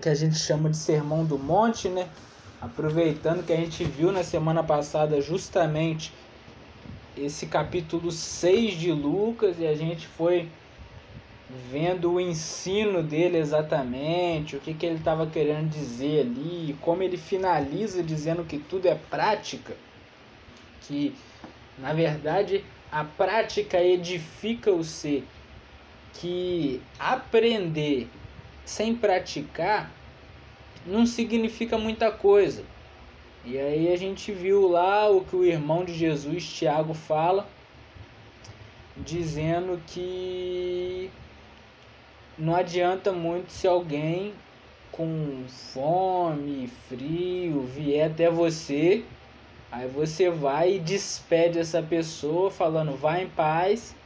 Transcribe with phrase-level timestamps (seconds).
[0.00, 2.08] que a gente chama de Sermão do Monte, né?
[2.60, 6.12] Aproveitando que a gente viu na semana passada justamente
[7.16, 10.48] esse capítulo 6 de Lucas e a gente foi
[11.70, 17.16] vendo o ensino dele exatamente, o que, que ele estava querendo dizer ali, como ele
[17.16, 19.74] finaliza dizendo que tudo é prática,
[20.82, 21.14] que
[21.76, 25.26] na verdade a prática edifica o ser,
[26.14, 28.08] que aprender
[28.70, 29.90] sem praticar
[30.86, 32.64] não significa muita coisa.
[33.44, 37.48] E aí a gente viu lá o que o irmão de Jesus, Tiago, fala,
[38.96, 41.10] dizendo que
[42.38, 44.32] não adianta muito se alguém
[44.92, 49.04] com fome, frio, vier até você,
[49.72, 53.96] aí você vai e despede essa pessoa falando vá em paz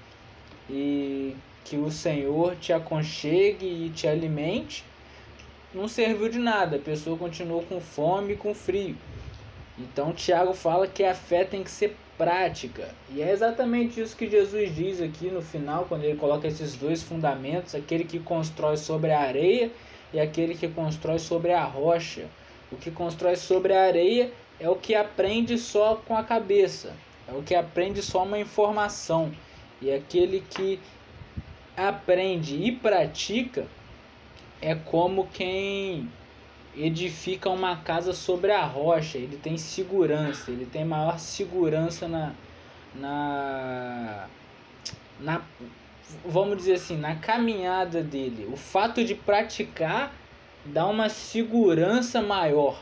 [0.70, 4.84] e que o Senhor te aconchegue e te alimente.
[5.72, 8.96] Não serviu de nada, a pessoa continuou com fome e com frio.
[9.78, 12.94] Então Tiago fala que a fé tem que ser prática.
[13.10, 17.02] E é exatamente isso que Jesus diz aqui no final, quando ele coloca esses dois
[17.02, 19.70] fundamentos: aquele que constrói sobre a areia
[20.12, 22.26] e aquele que constrói sobre a rocha.
[22.70, 26.92] O que constrói sobre a areia é o que aprende só com a cabeça,
[27.28, 29.32] é o que aprende só uma informação.
[29.82, 30.80] E aquele que
[31.76, 33.66] aprende e pratica
[34.60, 36.08] é como quem
[36.76, 42.32] edifica uma casa sobre a rocha, ele tem segurança, ele tem maior segurança na,
[42.94, 44.26] na,
[45.20, 45.42] na
[46.24, 48.48] vamos dizer assim, na caminhada dele.
[48.52, 50.12] O fato de praticar
[50.64, 52.80] dá uma segurança maior,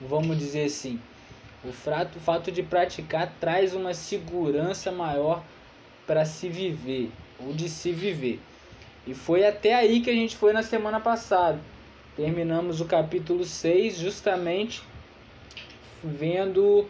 [0.00, 1.00] vamos dizer assim.
[1.64, 5.42] O fato, o fato de praticar traz uma segurança maior
[6.06, 7.10] para se viver,
[7.46, 8.40] ou de se viver.
[9.06, 11.58] E foi até aí que a gente foi na semana passada
[12.16, 14.82] terminamos o capítulo 6 justamente
[16.04, 16.86] vendo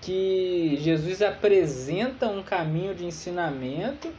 [0.00, 4.12] que Jesus apresenta um caminho de ensinamento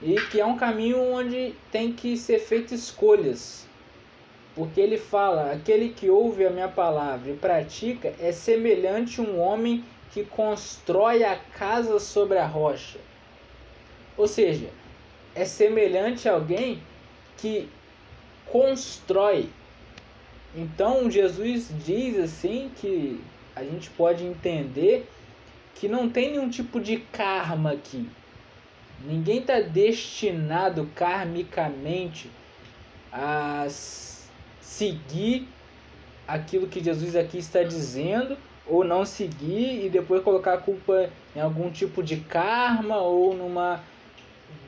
[0.00, 3.66] e que é um caminho onde tem que ser feitas escolhas.
[4.54, 9.40] Porque ele fala: aquele que ouve a minha palavra e pratica é semelhante a um
[9.40, 12.98] homem que constrói a casa sobre a rocha.
[14.16, 14.68] Ou seja,
[15.40, 16.82] é semelhante a alguém
[17.36, 17.68] que
[18.46, 19.50] constrói
[20.56, 23.20] então Jesus diz assim que
[23.54, 25.08] a gente pode entender
[25.74, 28.08] que não tem nenhum tipo de karma aqui.
[29.04, 32.30] Ninguém está destinado karmicamente
[33.12, 33.66] a
[34.60, 35.46] seguir
[36.26, 41.40] aquilo que Jesus aqui está dizendo ou não seguir e depois colocar a culpa em
[41.40, 43.82] algum tipo de karma ou numa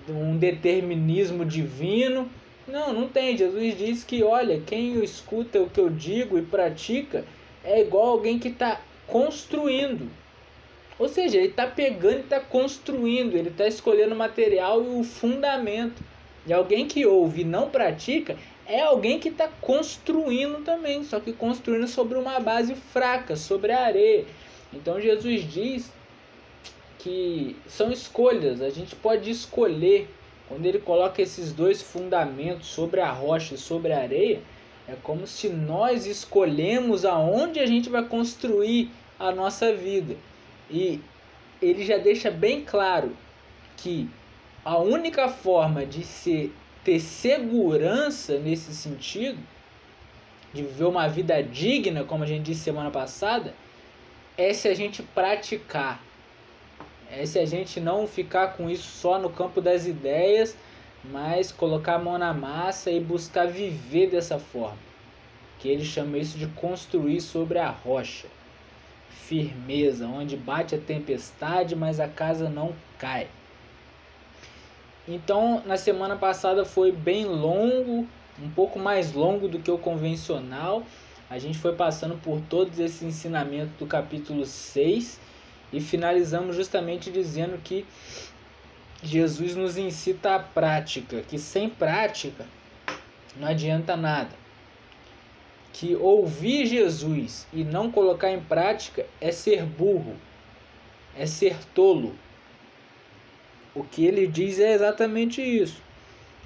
[0.09, 2.29] um determinismo divino
[2.67, 3.37] não, não tem.
[3.37, 7.25] Jesus diz que, olha, quem escuta o que eu digo e pratica
[7.65, 10.11] é igual alguém que está construindo.
[10.99, 15.03] Ou seja, ele está pegando e está construindo, ele está escolhendo o material e o
[15.03, 16.03] fundamento.
[16.47, 18.37] E alguém que ouve e não pratica
[18.67, 23.85] é alguém que está construindo também, só que construindo sobre uma base fraca, sobre a
[23.85, 24.25] areia.
[24.73, 25.91] Então Jesus diz
[27.03, 30.09] que são escolhas, a gente pode escolher
[30.49, 34.43] quando ele coloca esses dois fundamentos sobre a rocha e sobre a areia,
[34.89, 40.17] é como se nós escolhemos aonde a gente vai construir a nossa vida.
[40.69, 41.01] E
[41.63, 43.17] ele já deixa bem claro
[43.77, 44.11] que
[44.65, 49.39] a única forma de ser, ter segurança nesse sentido,
[50.53, 53.55] de viver uma vida digna, como a gente disse semana passada,
[54.37, 56.03] é se a gente praticar
[57.13, 60.57] é se a gente não ficar com isso só no campo das ideias,
[61.05, 64.79] mas colocar a mão na massa e buscar viver dessa forma.
[65.59, 68.29] Que ele chama isso de construir sobre a rocha.
[69.09, 73.29] Firmeza, onde bate a tempestade, mas a casa não cai.
[75.09, 78.07] Então, na semana passada foi bem longo,
[78.41, 80.85] um pouco mais longo do que o convencional.
[81.29, 85.30] A gente foi passando por todos esses ensinamentos do capítulo 6
[85.73, 87.87] e finalizamos justamente dizendo que
[89.03, 92.47] Jesus nos incita à prática, que sem prática
[93.37, 94.39] não adianta nada.
[95.73, 100.17] Que ouvir Jesus e não colocar em prática é ser burro,
[101.17, 102.15] é ser tolo.
[103.75, 105.81] O que ele diz é exatamente isso.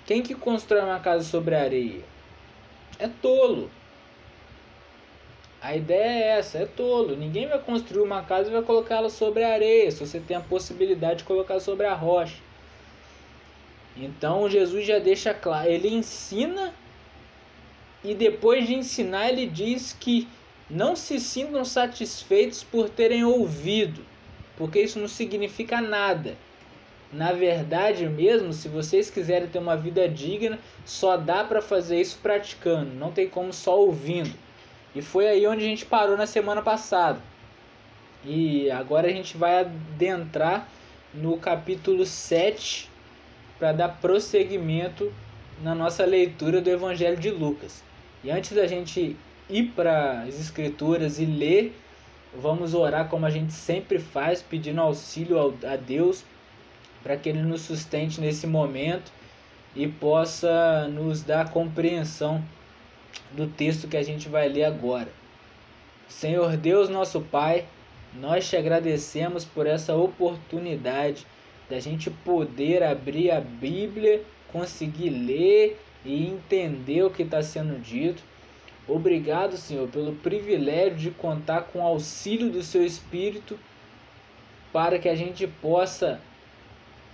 [0.06, 2.04] Quem que constrói uma casa sobre areia?
[2.98, 3.70] É tolo.
[5.64, 7.16] A ideia é essa, é tolo.
[7.16, 10.40] Ninguém vai construir uma casa e vai colocá-la sobre a areia, se você tem a
[10.40, 12.36] possibilidade de colocar sobre a rocha.
[13.96, 16.74] Então Jesus já deixa claro, ele ensina
[18.04, 20.28] e depois de ensinar, ele diz que
[20.68, 24.04] não se sintam satisfeitos por terem ouvido,
[24.58, 26.36] porque isso não significa nada.
[27.10, 32.18] Na verdade mesmo, se vocês quiserem ter uma vida digna, só dá para fazer isso
[32.22, 34.43] praticando, não tem como só ouvindo.
[34.94, 37.20] E foi aí onde a gente parou na semana passada.
[38.24, 40.68] E agora a gente vai adentrar
[41.12, 42.88] no capítulo 7
[43.58, 45.12] para dar prosseguimento
[45.62, 47.82] na nossa leitura do Evangelho de Lucas.
[48.22, 49.16] E antes da gente
[49.48, 51.76] ir para as Escrituras e ler,
[52.34, 56.24] vamos orar como a gente sempre faz, pedindo auxílio a Deus
[57.02, 59.12] para que Ele nos sustente nesse momento
[59.76, 62.42] e possa nos dar compreensão
[63.32, 65.08] do texto que a gente vai ler agora.
[66.08, 67.66] Senhor Deus, nosso Pai,
[68.14, 71.26] nós te agradecemos por essa oportunidade
[71.68, 74.22] da gente poder abrir a Bíblia,
[74.52, 78.22] conseguir ler e entender o que está sendo dito.
[78.86, 83.58] Obrigado, Senhor, pelo privilégio de contar com o auxílio do Seu Espírito
[84.72, 86.20] para que a gente possa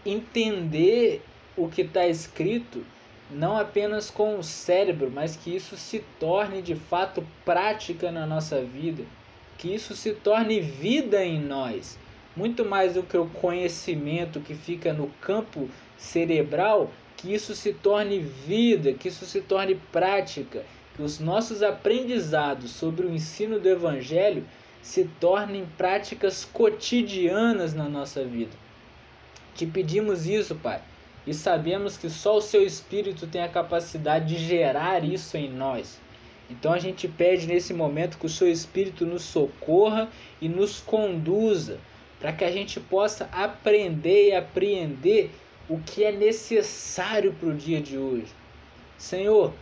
[0.05, 1.23] entender
[1.57, 2.85] o que está escrito
[3.31, 8.61] não apenas com o cérebro, mas que isso se torne de fato prática na nossa
[8.61, 9.05] vida,
[9.57, 11.99] que isso se torne vida em nós,
[12.37, 18.19] muito mais do que o conhecimento que fica no campo cerebral, que isso se torne
[18.19, 20.65] vida, que isso se torne prática,
[20.97, 24.45] que os nossos aprendizados sobre o ensino do Evangelho
[24.83, 28.53] se tornem práticas cotidianas na nossa vida.
[29.55, 30.81] Te pedimos isso, Pai,
[31.27, 36.01] e sabemos que só o Seu Espírito tem a capacidade de gerar isso em nós.
[36.49, 40.09] Então a gente pede nesse momento que o Seu Espírito nos socorra
[40.41, 41.79] e nos conduza
[42.19, 45.31] para que a gente possa aprender e apreender
[45.69, 48.27] o que é necessário para o dia de hoje.
[48.99, 49.53] Senhor,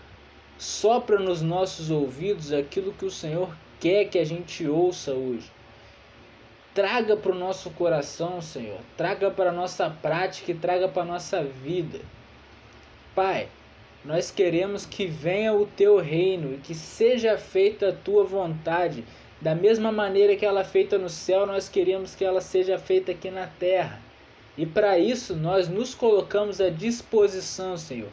[0.59, 5.51] sopra nos nossos ouvidos aquilo que o Senhor quer que a gente ouça hoje.
[6.79, 8.79] Traga para o nosso coração, Senhor.
[8.97, 11.99] Traga para a nossa prática e traga para a nossa vida.
[13.17, 13.49] Pai,
[14.05, 19.03] nós queremos que venha o teu reino e que seja feita a tua vontade.
[19.41, 23.11] Da mesma maneira que ela é feita no céu, nós queremos que ela seja feita
[23.11, 24.01] aqui na terra.
[24.57, 28.11] E para isso nós nos colocamos à disposição, Senhor.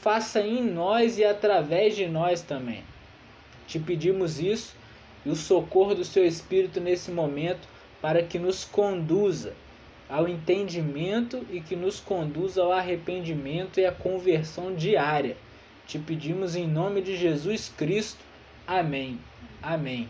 [0.00, 2.82] Faça em nós e através de nós também.
[3.68, 4.74] Te pedimos isso
[5.24, 9.54] e o socorro do seu Espírito nesse momento para que nos conduza
[10.08, 15.36] ao entendimento e que nos conduza ao arrependimento e à conversão diária.
[15.86, 18.20] Te pedimos em nome de Jesus Cristo.
[18.66, 19.18] Amém.
[19.62, 20.08] Amém.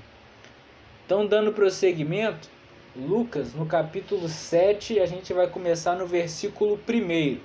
[1.05, 2.49] Então, dando prosseguimento,
[2.95, 7.39] Lucas, no capítulo 7, a gente vai começar no versículo 1.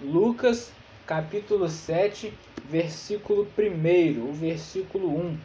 [0.00, 0.70] Lucas,
[1.06, 2.32] capítulo 7,
[2.68, 5.38] versículo 1, o versículo 1,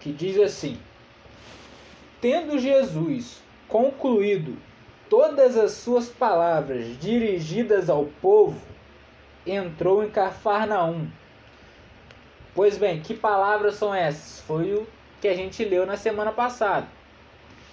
[0.00, 0.78] que diz assim:
[2.20, 4.56] Tendo Jesus concluído
[5.08, 8.60] todas as suas palavras dirigidas ao povo,
[9.46, 11.08] entrou em Cafarnaum.
[12.54, 14.40] Pois bem, que palavras são essas?
[14.40, 14.86] Foi o
[15.20, 16.88] que a gente leu na semana passada.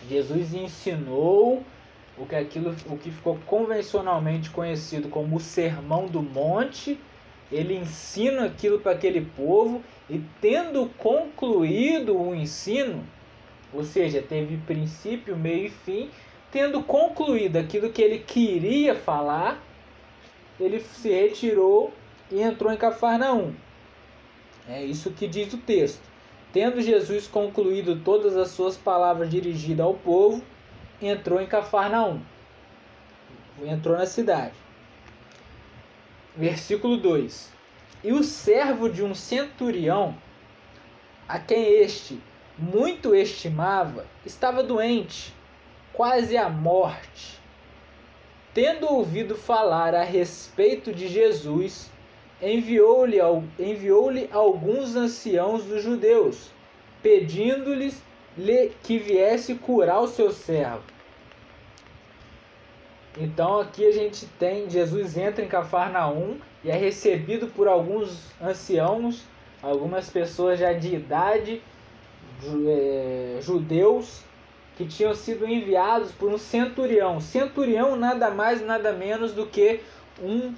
[0.07, 1.63] Jesus ensinou
[2.17, 6.99] o que aquilo o que ficou convencionalmente conhecido como o Sermão do Monte.
[7.51, 13.03] Ele ensina aquilo para aquele povo e tendo concluído o ensino,
[13.75, 16.09] ou seja, teve princípio, meio e fim.
[16.51, 19.61] Tendo concluído aquilo que ele queria falar,
[20.59, 21.91] ele se retirou
[22.31, 23.53] e entrou em Cafarnaum.
[24.67, 26.01] É isso que diz o texto.
[26.53, 30.41] Tendo Jesus concluído todas as suas palavras dirigidas ao povo,
[31.01, 32.21] entrou em Cafarnaum.
[33.61, 34.55] Entrou na cidade.
[36.35, 37.51] Versículo 2:
[38.03, 40.15] E o servo de um centurião,
[41.27, 42.21] a quem este
[42.57, 45.33] muito estimava, estava doente,
[45.91, 47.39] quase à morte.
[48.53, 51.91] Tendo ouvido falar a respeito de Jesus,
[52.41, 53.17] enviou-lhe
[53.59, 56.49] enviou alguns anciãos dos judeus,
[57.01, 58.01] pedindo-lhes
[58.83, 60.83] que viesse curar o seu servo.
[63.17, 69.23] Então aqui a gente tem Jesus entra em Cafarnaum e é recebido por alguns anciãos,
[69.61, 71.61] algumas pessoas já de idade
[73.41, 74.23] judeus
[74.77, 77.19] que tinham sido enviados por um centurião.
[77.19, 79.79] Centurião nada mais nada menos do que
[80.21, 80.53] um,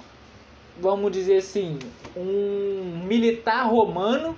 [0.78, 1.78] vamos dizer assim,
[2.16, 4.36] um militar romano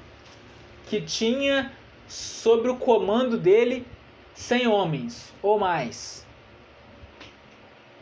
[0.88, 1.72] que tinha
[2.08, 3.86] sobre o comando dele
[4.34, 6.26] 100 homens ou mais.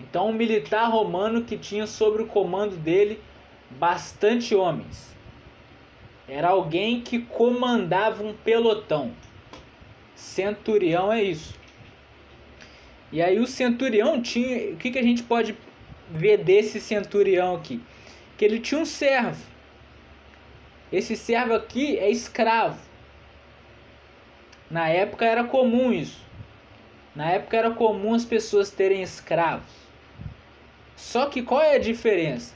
[0.01, 3.21] Então, um militar romano que tinha sobre o comando dele
[3.71, 5.15] bastante homens.
[6.29, 9.13] Era alguém que comandava um pelotão.
[10.19, 11.55] Centurião é isso.
[13.13, 14.73] E aí o centurião tinha.
[14.73, 15.57] O que, que a gente pode
[16.11, 17.81] ver desse centurião aqui?
[18.37, 19.41] Que ele tinha um servo.
[20.93, 22.81] Esse servo aqui é escravo.
[24.69, 26.21] Na época era comum isso.
[27.15, 29.73] Na época era comum as pessoas terem escravos.
[30.97, 32.55] Só que qual é a diferença?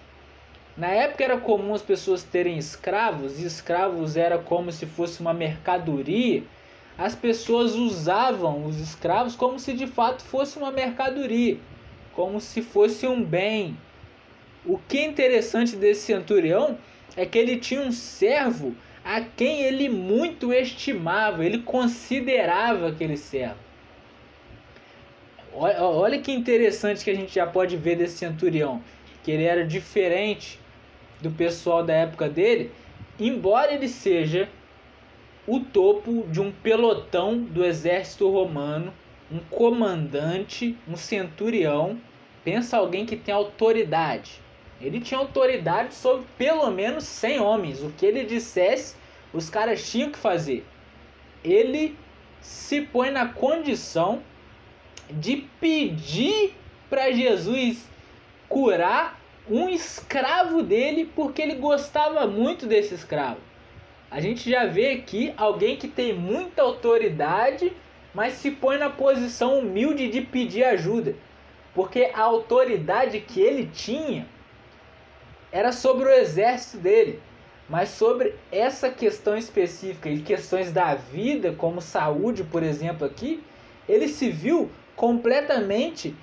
[0.76, 5.32] Na época era comum as pessoas terem escravos, e escravos era como se fosse uma
[5.32, 6.42] mercadoria.
[6.96, 11.58] As pessoas usavam os escravos como se de fato fosse uma mercadoria,
[12.12, 13.76] como se fosse um bem.
[14.64, 16.78] O que é interessante desse centurião
[17.16, 23.56] é que ele tinha um servo a quem ele muito estimava, ele considerava aquele servo.
[25.54, 28.82] Olha, que interessante que a gente já pode ver desse centurião,
[29.22, 30.58] que ele era diferente
[31.20, 32.70] do pessoal da época dele,
[33.18, 34.48] embora ele seja
[35.46, 38.92] o topo de um pelotão do exército romano,
[39.30, 41.98] um comandante, um centurião,
[42.44, 44.40] pensa alguém que tem autoridade.
[44.80, 47.82] Ele tinha autoridade sobre pelo menos 100 homens.
[47.82, 48.96] O que ele dissesse,
[49.32, 50.64] os caras tinham que fazer.
[51.44, 51.96] Ele
[52.40, 54.22] se põe na condição
[55.10, 56.54] de pedir
[56.90, 57.88] para Jesus
[58.48, 63.40] curar um escravo dele porque ele gostava muito desse escravo.
[64.12, 67.72] A gente já vê aqui alguém que tem muita autoridade,
[68.12, 71.16] mas se põe na posição humilde de pedir ajuda,
[71.74, 74.26] porque a autoridade que ele tinha
[75.50, 77.22] era sobre o exército dele,
[77.66, 83.42] mas sobre essa questão específica e questões da vida, como saúde, por exemplo, aqui,
[83.88, 86.14] ele se viu completamente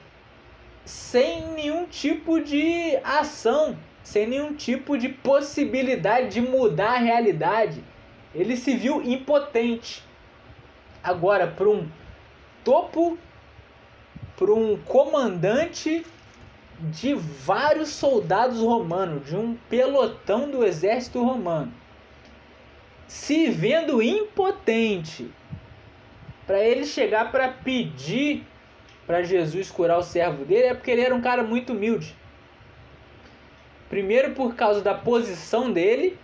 [0.85, 3.75] sem nenhum tipo de ação,
[4.09, 7.83] sem nenhum tipo de possibilidade de mudar a realidade.
[8.33, 10.03] Ele se viu impotente.
[11.03, 11.87] Agora, para um
[12.63, 13.19] topo,
[14.35, 16.03] para um comandante
[16.79, 21.71] de vários soldados romanos, de um pelotão do exército romano,
[23.07, 25.29] se vendo impotente,
[26.47, 28.43] para ele chegar para pedir
[29.05, 32.15] para Jesus curar o servo dele é porque ele era um cara muito humilde.
[33.89, 36.17] Primeiro por causa da posição dele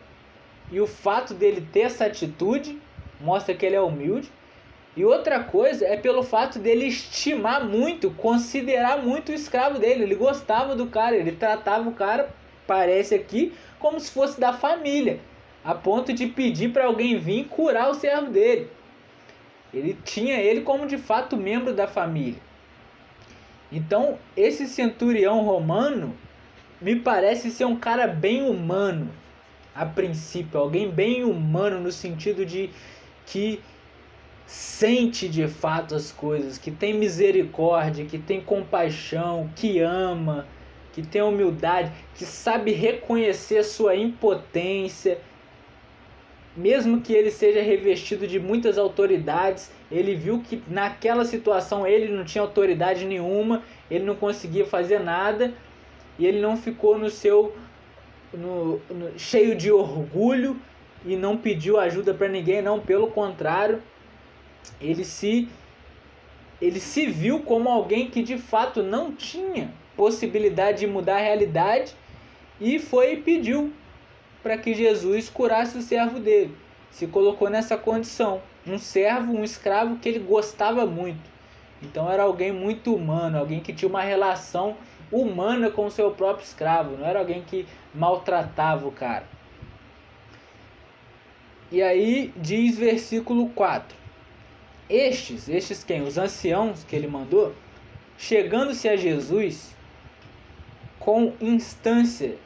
[0.72, 2.80] e o fato dele ter essa atitude
[3.20, 4.32] mostra que ele é humilde.
[4.96, 10.04] E outra coisa é pelo fato dele estimar muito, considerar muito o escravo dele.
[10.04, 12.30] Ele gostava do cara, ele tratava o cara,
[12.66, 15.20] parece aqui, como se fosse da família,
[15.64, 18.70] a ponto de pedir para alguém vir curar o servo dele.
[19.74, 22.40] Ele tinha ele como de fato membro da família.
[23.70, 26.16] Então, esse centurião romano
[26.82, 29.10] me parece ser um cara bem humano,
[29.74, 32.70] a princípio, alguém bem humano no sentido de
[33.26, 33.62] que
[34.46, 40.48] sente de fato as coisas, que tem misericórdia, que tem compaixão, que ama,
[40.94, 45.20] que tem humildade, que sabe reconhecer sua impotência,
[46.56, 52.24] mesmo que ele seja revestido de muitas autoridades, ele viu que naquela situação ele não
[52.24, 55.54] tinha autoridade nenhuma, ele não conseguia fazer nada
[56.18, 57.56] e ele não ficou no seu
[58.34, 60.60] no, no cheio de orgulho
[61.06, 63.82] e não pediu ajuda para ninguém, não, pelo contrário,
[64.82, 65.48] ele se
[66.62, 71.94] ele se viu como alguém que de fato não tinha possibilidade de mudar a realidade
[72.60, 73.72] e foi e pediu
[74.42, 76.56] para que Jesus curasse o servo dele.
[76.92, 78.42] Se colocou nessa condição.
[78.66, 81.30] Um servo, um escravo que ele gostava muito.
[81.82, 84.78] Então era alguém muito humano, alguém que tinha uma relação
[85.12, 86.98] humana com o seu próprio escravo.
[86.98, 89.26] Não era alguém que maltratava o cara.
[91.72, 93.98] E aí diz versículo 4.
[94.90, 96.04] Estes, estes quem?
[96.04, 97.54] Os anciãos que ele mandou,
[98.18, 99.76] chegando-se a Jesus
[101.00, 102.38] com instância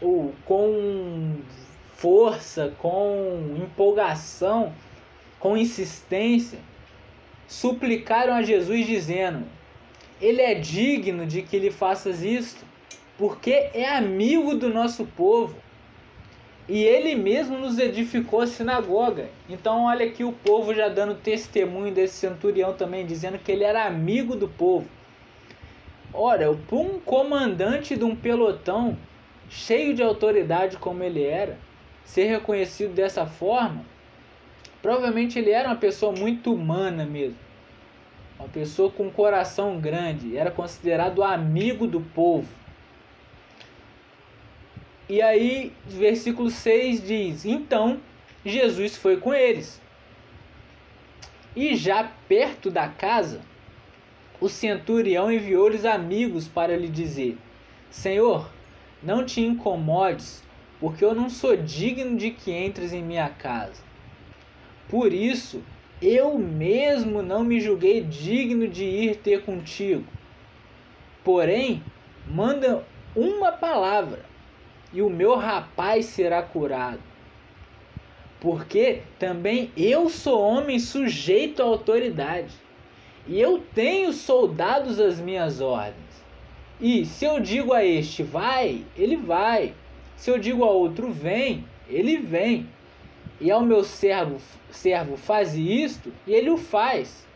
[0.00, 1.36] ou com
[1.94, 4.72] força, com empolgação,
[5.40, 6.58] com insistência,
[7.48, 9.44] suplicaram a Jesus dizendo:
[10.20, 12.64] Ele é digno de que lhe faças isto,
[13.16, 15.56] porque é amigo do nosso povo.
[16.68, 19.30] E ele mesmo nos edificou a sinagoga.
[19.48, 23.86] Então, olha aqui o povo já dando testemunho desse centurião também, dizendo que ele era
[23.86, 24.86] amigo do povo.
[26.12, 28.98] Ora, um comandante de um pelotão
[29.48, 31.58] cheio de autoridade como ele era,
[32.04, 33.84] ser reconhecido dessa forma,
[34.82, 37.47] provavelmente ele era uma pessoa muito humana mesmo.
[38.38, 42.48] Uma pessoa com um coração grande, era considerado amigo do povo.
[45.08, 48.00] E aí, versículo 6 diz: Então
[48.44, 49.80] Jesus foi com eles.
[51.56, 53.40] E já perto da casa,
[54.40, 57.36] o centurião enviou-lhes amigos para lhe dizer:
[57.90, 58.48] Senhor,
[59.02, 60.44] não te incomodes,
[60.78, 63.82] porque eu não sou digno de que entres em minha casa.
[64.88, 65.62] Por isso,
[66.00, 70.04] eu mesmo não me julguei digno de ir ter contigo.
[71.24, 71.82] Porém,
[72.26, 74.24] manda uma palavra
[74.92, 77.00] e o meu rapaz será curado.
[78.40, 82.54] Porque também eu sou homem sujeito à autoridade
[83.26, 85.96] e eu tenho soldados às minhas ordens.
[86.80, 89.74] E se eu digo a este vai, ele vai.
[90.16, 92.68] Se eu digo a outro vem, ele vem.
[93.40, 94.40] E ao meu servo,
[94.70, 97.26] servo faz isto, e ele o faz.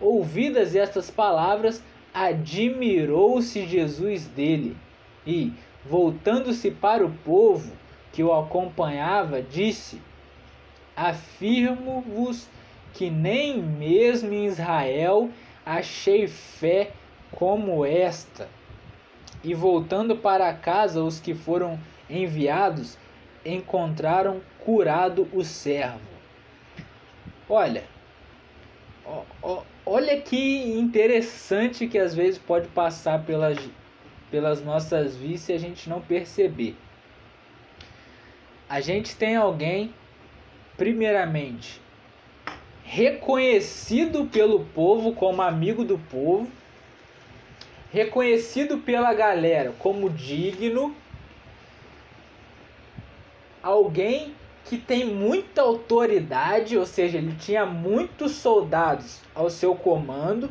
[0.00, 1.82] Ouvidas estas palavras,
[2.14, 4.76] admirou-se Jesus dele.
[5.26, 5.52] E,
[5.84, 7.72] voltando-se para o povo
[8.12, 10.00] que o acompanhava, disse:
[10.96, 12.48] Afirmo-vos
[12.94, 15.30] que nem mesmo em Israel
[15.66, 16.92] achei fé
[17.32, 18.48] como esta.
[19.42, 22.96] E voltando para casa, os que foram enviados
[23.44, 26.00] encontraram curado o servo.
[27.48, 27.84] Olha,
[29.86, 33.58] olha que interessante que às vezes pode passar pelas,
[34.30, 36.76] pelas nossas vidas e a gente não perceber.
[38.68, 39.94] A gente tem alguém,
[40.76, 41.80] primeiramente,
[42.84, 46.50] reconhecido pelo povo como amigo do povo,
[47.90, 50.94] reconhecido pela galera como digno,
[53.62, 60.50] alguém que tem muita autoridade, ou seja, ele tinha muitos soldados ao seu comando.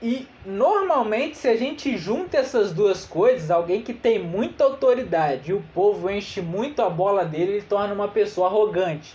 [0.00, 5.54] E normalmente, se a gente junta essas duas coisas, alguém que tem muita autoridade e
[5.54, 9.14] o povo enche muito a bola dele, ele torna uma pessoa arrogante.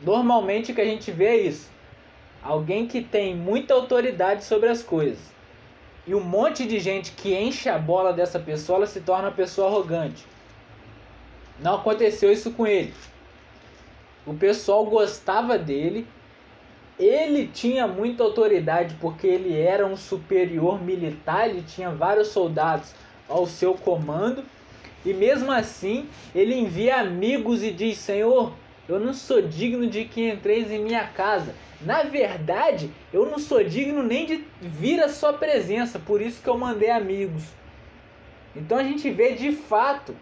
[0.00, 1.68] Normalmente o que a gente vê é isso.
[2.42, 5.37] Alguém que tem muita autoridade sobre as coisas.
[6.08, 9.34] E um monte de gente que enche a bola dessa pessoa, ela se torna uma
[9.34, 10.24] pessoa arrogante.
[11.60, 12.94] Não aconteceu isso com ele.
[14.24, 16.06] O pessoal gostava dele.
[16.98, 22.94] Ele tinha muita autoridade porque ele era um superior militar, ele tinha vários soldados
[23.28, 24.42] ao seu comando.
[25.04, 28.54] E mesmo assim, ele envia amigos e diz: Senhor,
[28.88, 31.54] eu não sou digno de que entreis em minha casa.
[31.80, 36.48] Na verdade, eu não sou digno nem de vir à sua presença, por isso que
[36.48, 37.44] eu mandei amigos.
[38.56, 40.16] Então a gente vê de fato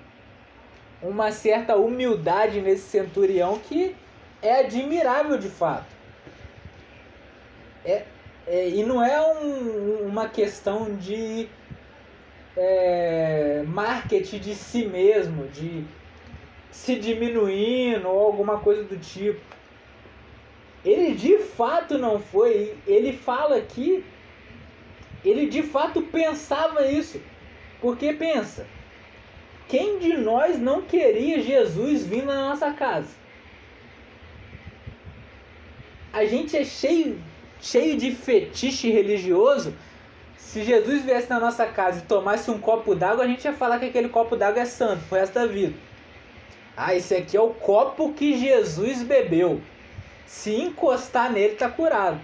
[1.01, 3.95] uma certa humildade nesse centurião que
[4.43, 5.95] é admirável de fato.
[7.85, 8.03] É,
[8.47, 11.49] é e não é um, uma questão de
[12.57, 15.85] é, marketing de si mesmo, de
[16.77, 19.41] se diminuindo ou alguma coisa do tipo.
[20.85, 22.77] Ele de fato não foi.
[22.87, 24.05] Ele fala que
[25.25, 27.21] ele de fato pensava isso.
[27.81, 28.67] Porque pensa,
[29.69, 33.09] quem de nós não queria Jesus vindo na nossa casa?
[36.13, 37.21] A gente é cheio,
[37.61, 39.75] cheio de fetiche religioso.
[40.37, 43.79] Se Jesus viesse na nossa casa e tomasse um copo d'água, a gente ia falar
[43.79, 45.75] que aquele copo d'água é santo pro resto da vida.
[46.77, 49.63] Ah, esse aqui é o copo que Jesus bebeu.
[50.27, 52.21] Se encostar nele, tá curado.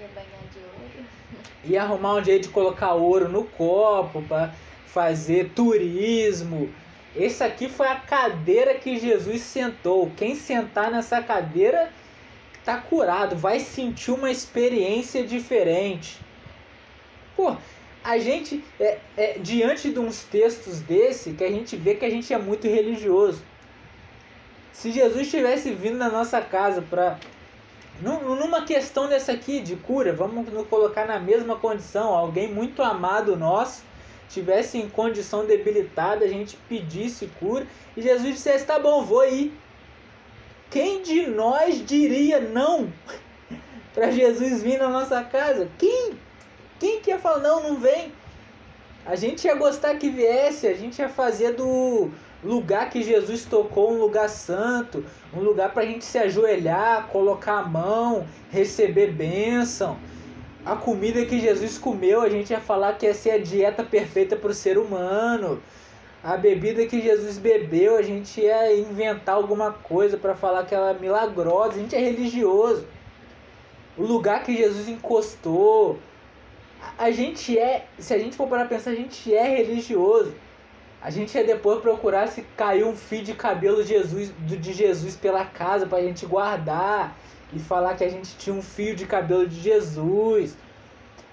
[0.00, 1.06] Ia banhar de ouro.
[1.64, 4.52] Ia arrumar um jeito de colocar ouro no copo para
[4.86, 6.68] fazer turismo.
[7.14, 10.10] Esse aqui foi a cadeira que Jesus sentou.
[10.16, 11.90] Quem sentar nessa cadeira
[12.64, 16.18] tá curado, vai sentir uma experiência diferente.
[17.36, 17.56] Pô,
[18.02, 22.10] a gente é, é diante de uns textos desse que a gente vê que a
[22.10, 23.42] gente é muito religioso.
[24.72, 27.18] Se Jesus tivesse vindo na nossa casa para
[28.00, 33.36] numa questão dessa aqui de cura, vamos nos colocar na mesma condição, alguém muito amado
[33.36, 33.82] nosso
[34.32, 39.52] tivesse em condição debilitada, a gente pedisse cura e Jesus dissesse: "Tá bom, vou ir".
[40.70, 42.90] Quem de nós diria não
[43.92, 45.68] para Jesus vir na nossa casa?
[45.78, 46.12] Quem?
[46.80, 48.12] Quem que ia falar não, não vem?
[49.04, 52.10] A gente ia gostar que viesse, a gente ia fazer do
[52.42, 57.58] lugar que Jesus tocou, um lugar santo, um lugar para a gente se ajoelhar, colocar
[57.58, 59.96] a mão, receber bênção.
[60.64, 64.36] A comida que Jesus comeu, a gente ia falar que essa é a dieta perfeita
[64.36, 65.60] para o ser humano.
[66.22, 70.90] A bebida que Jesus bebeu, a gente ia inventar alguma coisa para falar que ela
[70.90, 71.74] é milagrosa.
[71.74, 72.86] A gente é religioso.
[73.98, 75.98] O lugar que Jesus encostou.
[76.96, 80.32] A gente é, se a gente for para pensar, a gente é religioso.
[81.02, 85.16] A gente ia depois procurar se caiu um fio de cabelo de Jesus, de Jesus
[85.16, 87.18] pela casa pra gente guardar
[87.52, 90.56] e falar que a gente tinha um fio de cabelo de Jesus.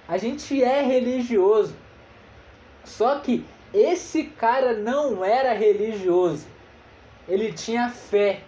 [0.08, 1.76] A gente é religioso.
[2.84, 6.48] Só que esse cara não era religioso.
[7.28, 8.42] Ele tinha fé.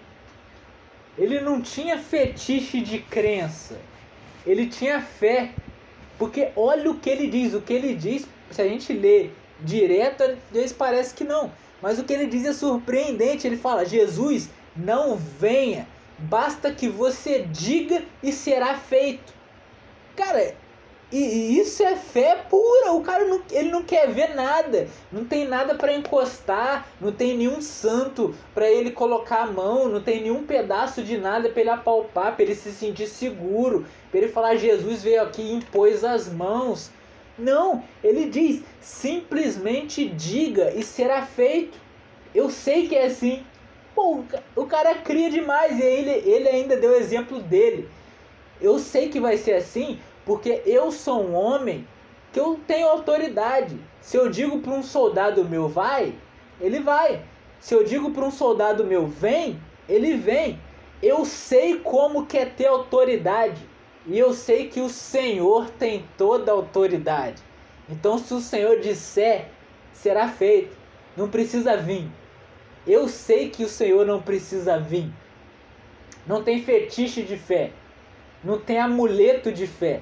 [1.16, 3.78] Ele não tinha fetiche de crença.
[4.44, 5.52] Ele tinha fé.
[6.18, 7.54] Porque olha o que ele diz.
[7.54, 9.30] O que ele diz, se a gente lê
[9.64, 11.52] direto, às vezes parece que não.
[11.82, 13.48] Mas o que ele diz é surpreendente.
[13.48, 15.88] Ele fala: Jesus, não venha.
[16.18, 19.34] Basta que você diga e será feito.
[20.16, 20.54] Cara,
[21.12, 22.94] e, isso é fé pura.
[22.94, 24.88] O cara não, ele não quer ver nada.
[25.12, 26.88] Não tem nada para encostar.
[27.02, 29.90] Não tem nenhum santo para ele colocar a mão.
[29.90, 33.86] Não tem nenhum pedaço de nada para ele apalpar, para ele se sentir seguro.
[34.10, 36.92] Para ele falar: Jesus veio aqui e impôs as mãos.
[37.42, 41.78] Não, ele diz: simplesmente diga e será feito.
[42.34, 43.44] Eu sei que é assim.
[43.96, 44.24] Pô,
[44.56, 47.90] o cara cria demais e ele, ele ainda deu exemplo dele.
[48.62, 51.86] Eu sei que vai ser assim porque eu sou um homem
[52.32, 53.78] que eu tenho autoridade.
[54.00, 56.14] Se eu digo para um soldado meu vai,
[56.60, 57.24] ele vai.
[57.60, 60.60] Se eu digo para um soldado meu vem, ele vem.
[61.02, 63.71] Eu sei como que é ter autoridade.
[64.06, 67.42] E eu sei que o Senhor tem toda a autoridade.
[67.90, 69.50] Então, se o Senhor disser,
[69.94, 70.76] será feito.
[71.16, 72.08] Não precisa vir.
[72.88, 75.12] Eu sei que o Senhor não precisa vir.
[76.26, 77.72] Não tem fetiche de fé.
[78.44, 80.02] Não tem amuleto de fé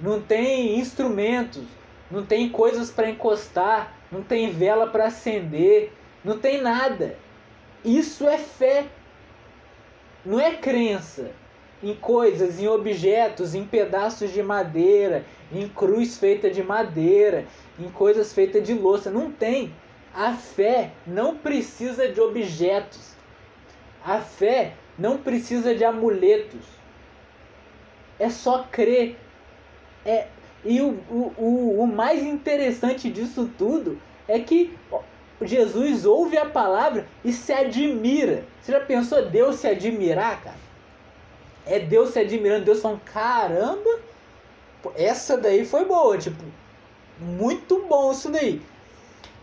[0.00, 1.64] não tem instrumentos,
[2.10, 5.92] não tem coisas para encostar, não tem vela para acender,
[6.24, 7.16] não tem nada.
[7.84, 8.86] Isso é fé.
[10.24, 11.30] Não é crença
[11.82, 17.44] em coisas, em objetos, em pedaços de madeira, em cruz feita de madeira,
[17.78, 19.10] em coisas feitas de louça.
[19.10, 19.72] Não tem.
[20.14, 23.12] A fé não precisa de objetos.
[24.04, 26.64] A fé não precisa de amuletos.
[28.18, 29.16] É só crer
[30.04, 30.26] é,
[30.64, 34.74] e o, o, o mais interessante disso tudo é que
[35.42, 38.44] Jesus ouve a palavra e se admira.
[38.60, 40.67] Você já pensou Deus se admirar, cara?
[41.68, 44.00] É Deus se admirando, Deus falando, caramba,
[44.96, 46.42] essa daí foi boa, tipo,
[47.20, 48.62] muito bom isso daí.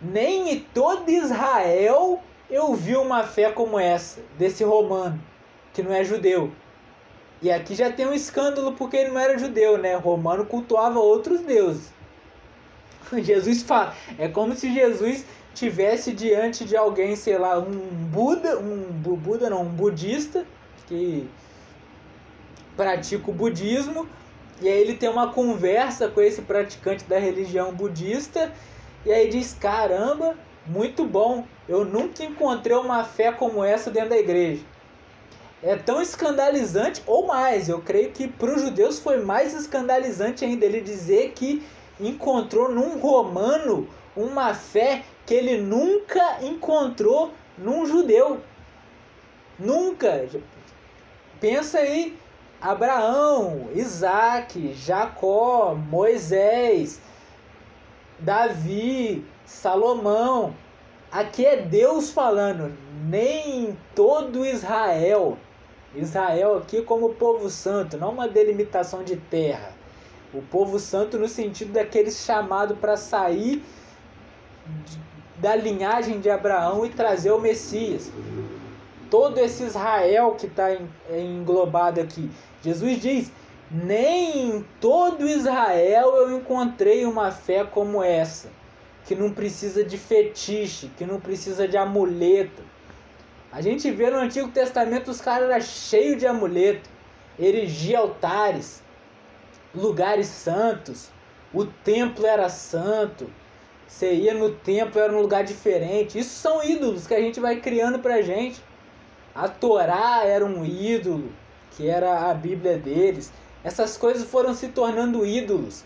[0.02, 5.22] Nem em todo Israel eu vi uma fé como essa, desse romano,
[5.72, 6.52] que não é judeu.
[7.42, 9.96] E aqui já tem um escândalo porque ele não era judeu, né?
[9.96, 11.94] Romano cultuava outros deuses.
[13.22, 17.78] Jesus fala, é como se Jesus tivesse diante de alguém, sei lá, um
[18.12, 18.84] Buda, um
[19.16, 20.46] Buda não, um budista
[20.88, 21.28] que
[22.76, 24.08] pratica o budismo,
[24.62, 28.52] e aí ele tem uma conversa com esse praticante da religião budista,
[29.06, 30.36] e aí diz: "Caramba,
[30.66, 31.46] muito bom.
[31.68, 34.64] Eu nunca encontrei uma fé como essa dentro da igreja."
[35.66, 40.64] é tão escandalizante, ou mais, eu creio que para os judeus foi mais escandalizante ainda
[40.64, 41.66] ele dizer que
[42.00, 48.42] encontrou num romano uma fé que ele nunca encontrou num judeu.
[49.58, 50.30] Nunca.
[51.40, 52.16] Pensa aí,
[52.72, 57.00] Abraão, Isaac, Jacó, Moisés,
[58.20, 60.54] Davi, Salomão.
[61.12, 62.76] Aqui é Deus falando,
[63.08, 65.38] nem todo Israel
[65.98, 69.72] Israel aqui como povo santo, não uma delimitação de terra.
[70.34, 73.64] O povo santo no sentido daqueles chamados para sair
[75.38, 78.12] da linhagem de Abraão e trazer o Messias.
[79.10, 80.70] Todo esse Israel que está
[81.10, 82.30] englobado aqui.
[82.66, 83.32] Jesus diz:
[83.72, 88.50] nem em todo Israel eu encontrei uma fé como essa,
[89.06, 92.62] que não precisa de fetiche, que não precisa de amuleto,
[93.56, 96.90] a gente vê no Antigo Testamento os caras eram cheios de amuleto,
[97.40, 98.84] erigia altares,
[99.74, 101.10] lugares santos,
[101.54, 103.30] o templo era santo,
[103.88, 106.20] você ia no templo, era um lugar diferente.
[106.20, 108.62] Isso são ídolos que a gente vai criando pra gente.
[109.34, 111.32] A Torá era um ídolo,
[111.76, 113.32] que era a Bíblia deles.
[113.64, 115.84] Essas coisas foram se tornando ídolos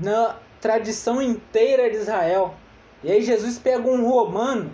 [0.00, 2.54] na tradição inteira de Israel.
[3.02, 4.70] E aí Jesus pega um romano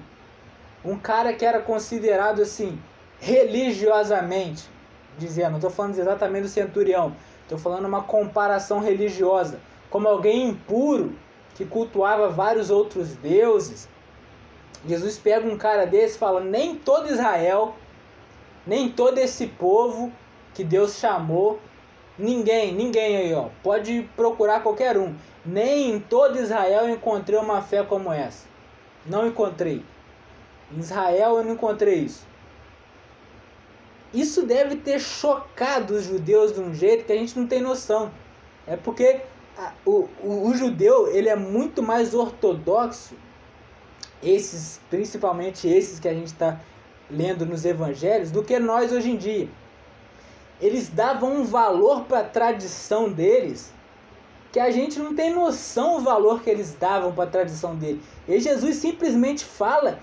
[0.84, 2.80] um cara que era considerado assim
[3.20, 4.68] religiosamente,
[5.18, 9.58] dizendo, não estou falando exatamente do centurião, estou falando uma comparação religiosa,
[9.90, 11.12] como alguém impuro
[11.56, 13.88] que cultuava vários outros deuses.
[14.86, 17.74] Jesus pega um cara desse e fala: nem todo Israel,
[18.68, 20.12] nem todo esse povo
[20.54, 21.58] que Deus chamou
[22.18, 23.48] Ninguém, ninguém aí, ó.
[23.62, 25.14] Pode procurar qualquer um.
[25.46, 28.46] Nem em todo Israel eu encontrei uma fé como essa.
[29.06, 29.84] Não encontrei.
[30.72, 32.26] Em Israel eu não encontrei isso.
[34.12, 38.10] Isso deve ter chocado os judeus de um jeito que a gente não tem noção.
[38.66, 39.20] É porque
[39.56, 43.14] a, o, o, o judeu ele é muito mais ortodoxo,
[44.20, 46.60] esses, principalmente esses que a gente está
[47.10, 49.48] lendo nos evangelhos, do que nós hoje em dia.
[50.60, 53.72] Eles davam um valor para a tradição deles
[54.52, 58.02] que a gente não tem noção o valor que eles davam para a tradição dele.
[58.26, 59.98] E Jesus simplesmente fala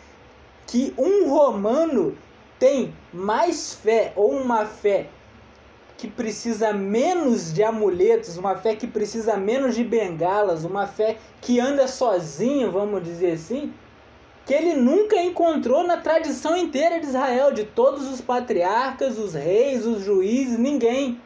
[0.67, 2.17] que um romano
[2.59, 5.07] tem mais fé ou uma fé
[5.97, 11.59] que precisa menos de amuletos, uma fé que precisa menos de bengalas, uma fé que
[11.59, 13.73] anda sozinho, vamos dizer assim,
[14.45, 19.85] que ele nunca encontrou na tradição inteira de Israel, de todos os patriarcas, os reis,
[19.85, 21.19] os juízes, ninguém.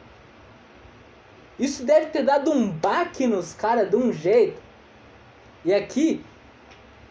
[1.60, 4.62] Isso deve ter dado um baque nos caras de um jeito.
[5.66, 6.24] E aqui,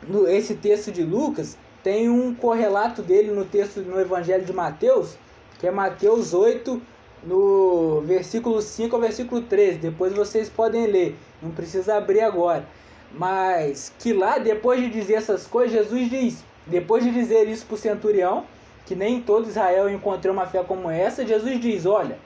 [0.06, 5.16] no, esse texto de Lucas, tem um correlato dele no texto no Evangelho de Mateus,
[5.58, 6.80] que é Mateus 8,
[7.22, 9.78] no versículo 5 ao versículo 13.
[9.78, 12.66] Depois vocês podem ler, não precisa abrir agora.
[13.12, 17.74] Mas que lá, depois de dizer essas coisas, Jesus diz, depois de dizer isso para
[17.74, 18.44] o centurião,
[18.84, 22.18] que nem todo Israel encontrou uma fé como essa, Jesus diz: Olha,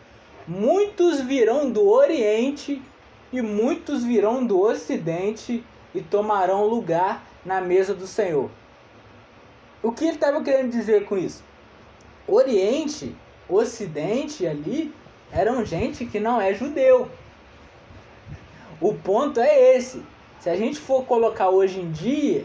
[0.47, 2.83] muitos virão do Oriente
[3.33, 5.65] e muitos virão do Ocidente
[5.95, 8.51] e tomarão lugar na mesa do Senhor.
[9.83, 11.43] O que ele estava querendo dizer com isso?
[12.27, 13.15] Oriente,
[13.49, 14.95] Ocidente ali
[15.33, 17.09] eram gente que não é judeu.
[18.81, 20.03] O ponto é esse.
[20.43, 22.45] Se a gente for colocar hoje em dia,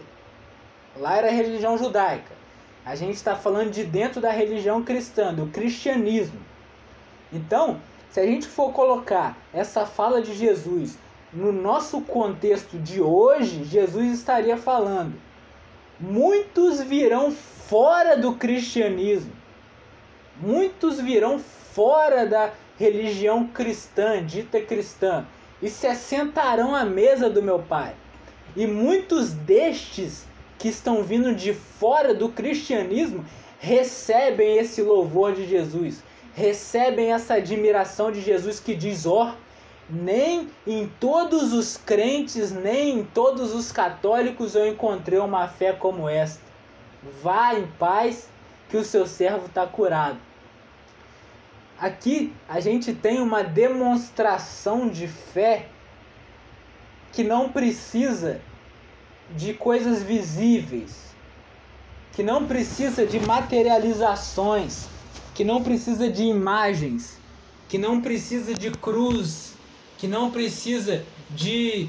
[0.96, 2.32] lá era a religião judaica.
[2.86, 6.38] A gente está falando de dentro da religião cristã, do cristianismo.
[7.32, 10.96] Então, se a gente for colocar essa fala de Jesus
[11.32, 15.18] no nosso contexto de hoje, Jesus estaria falando
[15.98, 19.32] muitos virão fora do cristianismo,
[20.40, 25.26] muitos virão fora da religião cristã, dita cristã,
[25.62, 27.94] e se assentarão à mesa do meu Pai.
[28.56, 30.26] E muitos destes
[30.58, 33.24] que estão vindo de fora do cristianismo
[33.58, 36.02] recebem esse louvor de Jesus,
[36.34, 39.32] recebem essa admiração de Jesus que diz: ó.
[39.32, 39.48] Oh,
[39.90, 46.06] nem em todos os crentes, nem em todos os católicos eu encontrei uma fé como
[46.06, 46.42] esta.
[47.22, 48.28] Vá em paz,
[48.68, 50.18] que o seu servo está curado.
[51.80, 55.68] Aqui a gente tem uma demonstração de fé
[57.12, 58.40] que não precisa
[59.36, 61.14] de coisas visíveis,
[62.12, 64.88] que não precisa de materializações,
[65.34, 67.16] que não precisa de imagens,
[67.68, 69.54] que não precisa de cruz,
[69.98, 71.88] que não precisa de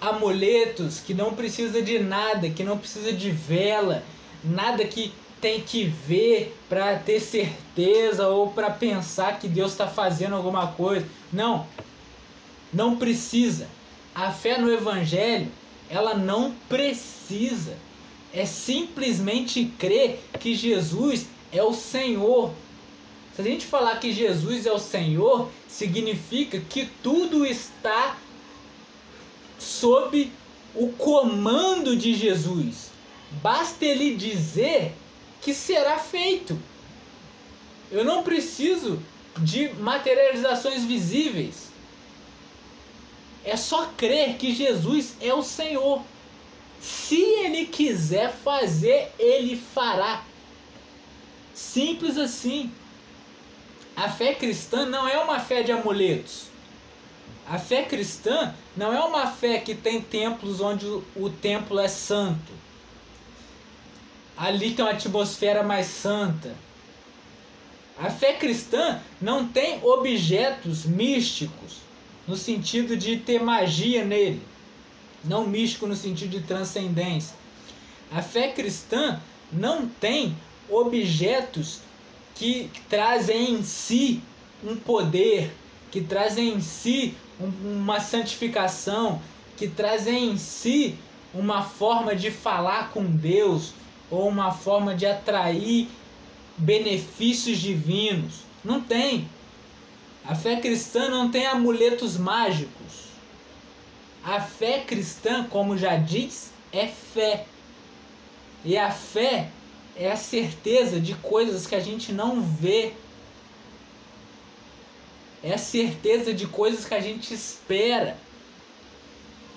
[0.00, 4.02] amuletos, que não precisa de nada, que não precisa de vela,
[4.42, 10.34] nada que tem que ver para ter certeza ou para pensar que Deus está fazendo
[10.34, 11.06] alguma coisa.
[11.32, 11.66] Não,
[12.72, 13.68] não precisa.
[14.14, 15.48] A fé no Evangelho,
[15.88, 17.76] ela não precisa.
[18.32, 22.52] É simplesmente crer que Jesus é o Senhor
[23.36, 28.16] se a gente falar que Jesus é o Senhor, significa que tudo está
[29.58, 30.32] sob
[30.74, 32.90] o comando de Jesus.
[33.42, 34.94] Basta ele dizer
[35.46, 36.60] que será feito.
[37.88, 39.00] Eu não preciso
[39.38, 41.68] de materializações visíveis.
[43.44, 46.02] É só crer que Jesus é o Senhor.
[46.80, 50.24] Se ele quiser fazer, ele fará.
[51.54, 52.72] Simples assim.
[53.94, 56.46] A fé cristã não é uma fé de amuletos.
[57.48, 62.55] A fé cristã não é uma fé que tem templos onde o templo é santo.
[64.36, 66.54] Ali tem uma atmosfera mais santa.
[67.98, 71.78] A fé cristã não tem objetos místicos,
[72.28, 74.42] no sentido de ter magia nele.
[75.24, 77.34] Não místico no sentido de transcendência.
[78.12, 79.18] A fé cristã
[79.50, 80.36] não tem
[80.68, 81.80] objetos
[82.34, 84.22] que trazem em si
[84.62, 85.50] um poder,
[85.90, 89.22] que trazem em si uma santificação,
[89.56, 90.94] que trazem em si
[91.32, 93.72] uma forma de falar com Deus
[94.10, 95.88] ou uma forma de atrair
[96.56, 98.40] benefícios divinos.
[98.64, 99.28] Não tem.
[100.24, 103.06] A fé cristã não tem amuletos mágicos.
[104.24, 107.46] A fé cristã, como já diz, é fé.
[108.64, 109.50] E a fé
[109.96, 112.92] é a certeza de coisas que a gente não vê.
[115.42, 118.18] é a certeza de coisas que a gente espera,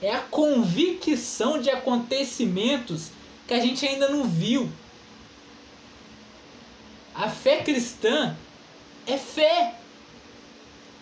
[0.01, 3.09] é a convicção de acontecimentos
[3.49, 4.69] que a gente ainda não viu.
[7.15, 8.38] A fé cristã
[9.07, 9.73] é fé.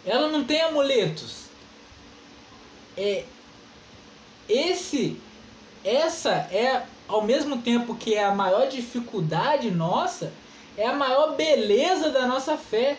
[0.05, 1.47] Ela não tem amuletos.
[2.95, 3.25] É
[4.47, 5.19] esse
[5.83, 10.31] essa é ao mesmo tempo que é a maior dificuldade nossa,
[10.77, 12.97] é a maior beleza da nossa fé.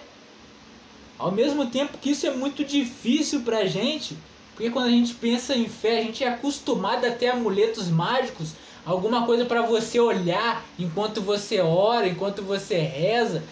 [1.18, 4.14] Ao mesmo tempo que isso é muito difícil pra gente,
[4.52, 8.52] porque quando a gente pensa em fé, a gente é acostumado a ter amuletos mágicos,
[8.84, 13.42] alguma coisa para você olhar enquanto você ora, enquanto você reza,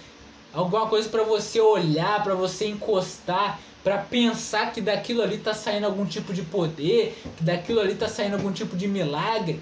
[0.53, 5.87] alguma coisa para você olhar, para você encostar, para pensar que daquilo ali está saindo
[5.87, 9.61] algum tipo de poder, que daquilo ali está saindo algum tipo de milagre.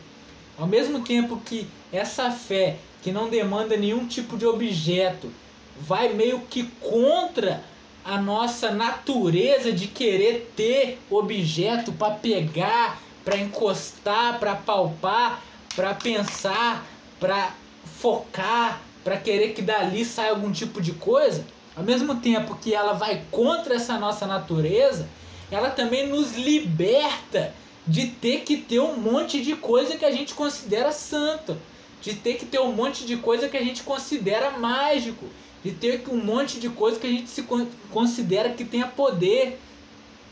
[0.56, 5.30] Ao mesmo tempo que essa fé que não demanda nenhum tipo de objeto
[5.78, 7.62] vai meio que contra
[8.04, 15.42] a nossa natureza de querer ter objeto para pegar, para encostar, para palpar,
[15.74, 16.86] para pensar,
[17.18, 17.54] para
[18.00, 21.44] focar, para querer que dali saia algum tipo de coisa,
[21.76, 25.08] ao mesmo tempo que ela vai contra essa nossa natureza,
[25.50, 27.54] ela também nos liberta
[27.86, 31.56] de ter que ter um monte de coisa que a gente considera santo,
[32.00, 35.26] de ter que ter um monte de coisa que a gente considera mágico,
[35.62, 37.46] de ter um monte de coisa que a gente se
[37.90, 39.58] considera que tenha poder.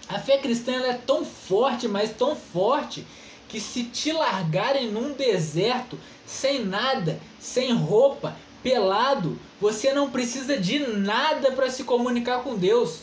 [0.08, 3.06] A fé cristã é tão forte, mas tão forte,
[3.52, 10.78] que se te largarem num deserto, sem nada, sem roupa, pelado, você não precisa de
[10.78, 13.00] nada para se comunicar com Deus.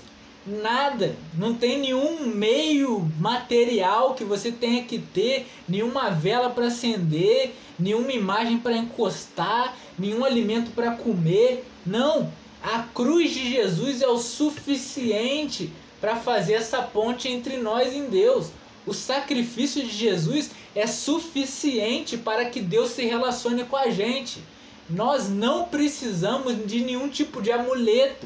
[0.47, 7.53] Nada, não tem nenhum meio material que você tenha que ter, nenhuma vela para acender,
[7.77, 11.63] nenhuma imagem para encostar, nenhum alimento para comer.
[11.85, 12.33] Não,
[12.63, 18.47] a cruz de Jesus é o suficiente para fazer essa ponte entre nós e Deus.
[18.89, 24.41] O sacrifício de Jesus é suficiente para que Deus se relacione com a gente.
[24.89, 28.25] Nós não precisamos de nenhum tipo de amuleto.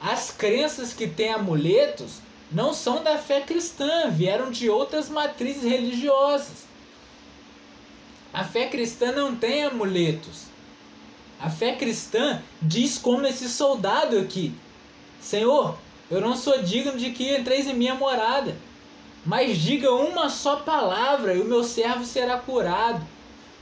[0.00, 6.64] As crenças que têm amuletos não são da fé cristã, vieram de outras matrizes religiosas.
[8.32, 10.44] A fé cristã não tem amuletos.
[11.38, 14.54] A fé cristã diz como esse soldado aqui:
[15.20, 15.76] Senhor,
[16.10, 18.56] eu não sou digno de que entreis em minha morada,
[19.26, 23.04] mas diga uma só palavra e o meu servo será curado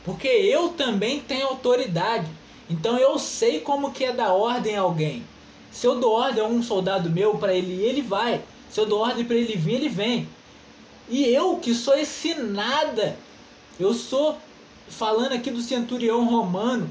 [0.04, 2.28] porque eu também tenho autoridade.
[2.68, 5.24] Então eu sei como que é dar ordem a alguém.
[5.72, 8.42] Se eu dou ordem a um soldado meu para ele ir, ele vai.
[8.70, 10.28] Se eu dou ordem para ele vir, ele vem.
[11.08, 13.16] E eu que sou esse nada,
[13.80, 14.38] eu sou
[14.88, 16.88] falando aqui do centurião romano,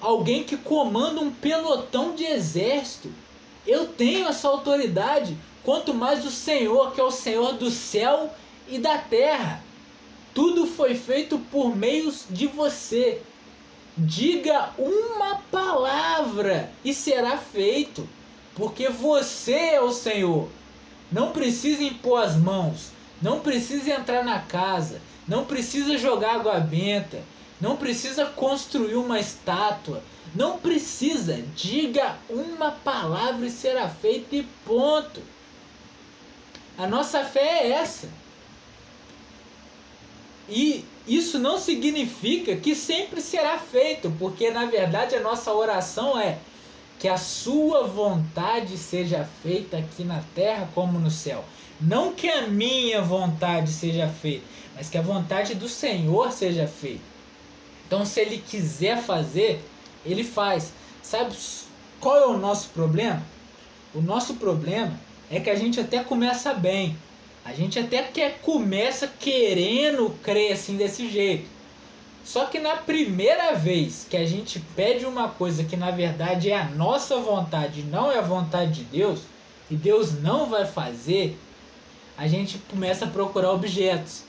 [0.00, 3.10] alguém que comanda um pelotão de exército.
[3.66, 8.32] Eu tenho essa autoridade, quanto mais o Senhor, que é o Senhor do céu
[8.68, 9.62] e da terra.
[10.34, 13.20] Tudo foi feito por meios de você.
[13.96, 18.08] Diga uma palavra e será feito,
[18.54, 20.48] porque você é o Senhor.
[21.10, 27.20] Não precisa impor as mãos, não precisa entrar na casa, não precisa jogar água benta,
[27.60, 30.02] não precisa construir uma estátua,
[30.34, 31.42] não precisa.
[31.54, 35.22] Diga uma palavra e será feito e ponto.
[36.78, 38.08] A nossa fé é essa.
[40.48, 46.38] E isso não significa que sempre será feito, porque na verdade a nossa oração é
[46.98, 51.44] que a sua vontade seja feita aqui na terra como no céu.
[51.80, 54.44] Não que a minha vontade seja feita,
[54.76, 57.00] mas que a vontade do Senhor seja feita.
[57.86, 59.64] Então, se ele quiser fazer,
[60.04, 60.72] ele faz.
[61.02, 61.34] Sabe
[62.00, 63.22] qual é o nosso problema?
[63.94, 64.92] O nosso problema
[65.30, 66.96] é que a gente até começa bem,
[67.44, 71.48] a gente até quer, começa querendo crer assim desse jeito.
[72.24, 76.56] Só que na primeira vez que a gente pede uma coisa que na verdade é
[76.56, 79.20] a nossa vontade, não é a vontade de Deus,
[79.70, 81.38] e Deus não vai fazer,
[82.16, 84.24] a gente começa a procurar objetos.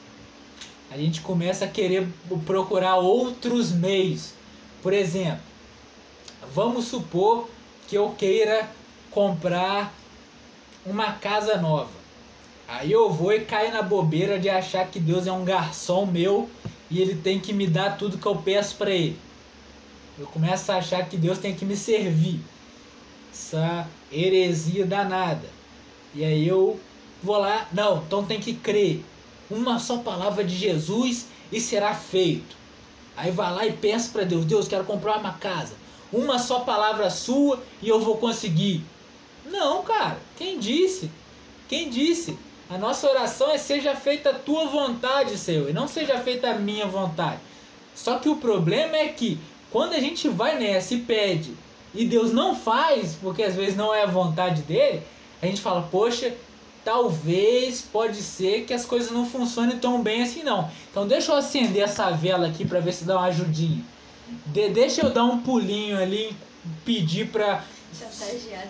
[0.90, 2.08] A gente começa a querer
[2.46, 4.34] procurar outros meios.
[4.82, 5.42] Por exemplo,
[6.54, 7.50] vamos supor
[7.88, 8.70] que eu queira
[9.12, 9.94] comprar
[10.86, 12.02] uma casa nova.
[12.68, 16.50] Aí eu vou e caio na bobeira de achar que Deus é um garçom meu
[16.90, 19.20] e ele tem que me dar tudo que eu peço para ele.
[20.18, 22.40] Eu começo a achar que Deus tem que me servir.
[23.32, 25.48] Essa heresia danada.
[26.14, 26.80] E aí eu
[27.24, 29.04] vou lá, não, então tem que crer.
[29.50, 32.56] Uma só palavra de Jesus e será feito.
[33.16, 35.81] Aí vai lá e peço para Deus, Deus, quero comprar uma casa.
[36.12, 38.84] Uma só palavra sua e eu vou conseguir.
[39.46, 40.18] Não, cara.
[40.38, 41.10] Quem disse?
[41.68, 42.38] Quem disse?
[42.70, 46.56] A nossa oração é seja feita a tua vontade, Senhor, e não seja feita a
[46.56, 47.40] minha vontade.
[47.94, 49.38] Só que o problema é que
[49.70, 51.54] quando a gente vai nessa e pede
[51.94, 55.04] e Deus não faz, porque às vezes não é a vontade dele,
[55.42, 56.34] a gente fala, poxa,
[56.84, 60.70] talvez pode ser que as coisas não funcionem tão bem assim não.
[60.90, 63.84] Então deixa eu acender essa vela aqui para ver se dá uma ajudinha.
[64.48, 66.36] De, deixa eu dar um pulinho ali,
[66.86, 67.64] pedir para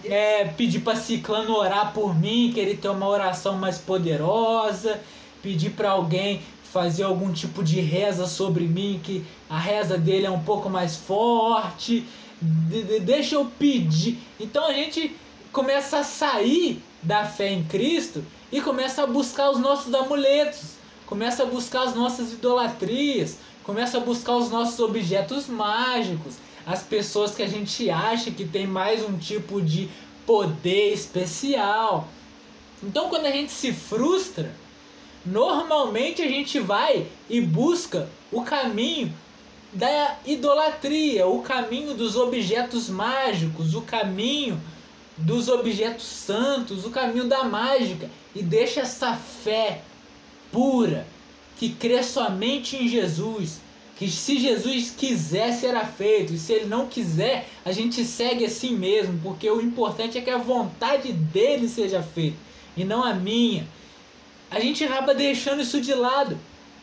[0.06, 5.00] é, pedir para Ciclano orar por mim, que ele tem uma oração mais poderosa,
[5.42, 10.32] pedir para alguém fazer algum tipo de reza sobre mim, que a reza dele é
[10.32, 12.06] um pouco mais forte.
[12.42, 14.18] De, de, deixa eu pedir.
[14.40, 15.16] Então a gente
[15.52, 21.44] começa a sair da fé em Cristo e começa a buscar os nossos amuletos, começa
[21.44, 23.38] a buscar as nossas idolatrias,
[23.72, 28.68] começa a buscar os nossos objetos mágicos, as pessoas que a gente acha que tem
[28.68, 29.90] mais um tipo de
[30.26, 32.10] poder especial.
[32.84, 34.54] Então quando a gente se frustra,
[35.26, 39.14] normalmente a gente vai e busca o caminho
[39.72, 44.60] da idolatria, o caminho dos objetos mágicos, o caminho
[45.16, 49.82] dos objetos santos, o caminho da mágica e deixa essa fé
[50.52, 51.08] pura
[51.62, 53.62] que crê somente em Jesus,
[53.96, 58.76] que se Jesus quiser será feito, e se ele não quiser, a gente segue assim
[58.76, 62.36] mesmo, porque o importante é que a vontade dele seja feita
[62.76, 63.68] e não a minha.
[64.50, 66.36] A gente acaba deixando isso de lado.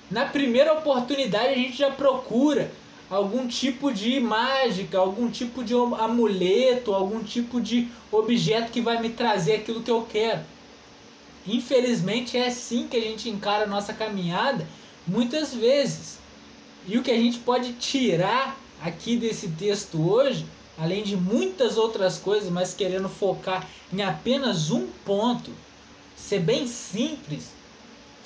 [0.08, 2.70] Na primeira oportunidade a gente já procura
[3.10, 9.08] algum tipo de mágica, algum tipo de amuleto, algum tipo de objeto que vai me
[9.08, 10.42] trazer aquilo que eu quero.
[11.46, 14.66] Infelizmente é assim que a gente encara a nossa caminhada
[15.06, 16.18] muitas vezes.
[16.86, 20.46] E o que a gente pode tirar aqui desse texto hoje,
[20.78, 25.50] além de muitas outras coisas, mas querendo focar em apenas um ponto,
[26.16, 27.52] ser bem simples,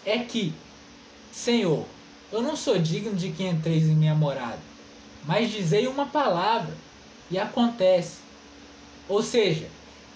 [0.05, 0.53] é que,
[1.31, 1.85] Senhor,
[2.31, 4.73] eu não sou digno de que entreis em minha morada
[5.25, 6.75] mas dizei uma palavra
[7.31, 8.19] e acontece.
[9.09, 9.69] Ou seja,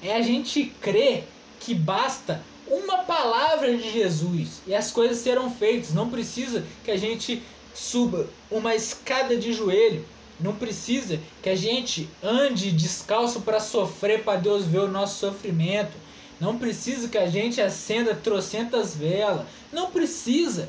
[0.03, 1.27] é a gente crer
[1.61, 5.95] que basta uma palavra de Jesus e as coisas serão feitas.
[5.95, 7.43] Não precisa que a gente
[7.75, 10.05] suba uma escada de joelho.
[10.39, 15.93] Não precisa que a gente ande descalço para sofrer, para Deus ver o nosso sofrimento.
[16.39, 19.47] Não precisa que a gente acenda trocentas velas.
[19.73, 20.69] Não precisa.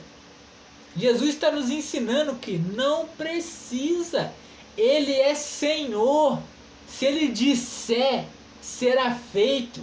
[0.95, 4.31] Jesus está nos ensinando que não precisa.
[4.77, 6.39] Ele é Senhor.
[6.87, 8.25] Se ele disser,
[8.61, 9.81] será feito.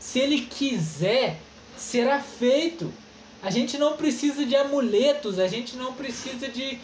[0.00, 1.38] Se ele quiser,
[1.80, 2.92] será feito.
[3.42, 6.78] A gente não precisa de amuletos, a gente não precisa de